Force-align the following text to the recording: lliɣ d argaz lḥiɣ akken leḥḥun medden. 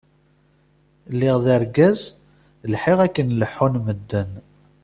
lliɣ 1.13 1.35
d 1.45 1.47
argaz 1.55 1.99
lḥiɣ 2.73 2.97
akken 3.05 3.35
leḥḥun 3.39 3.75
medden. 3.85 4.31